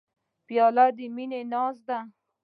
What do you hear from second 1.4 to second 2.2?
ناز ده.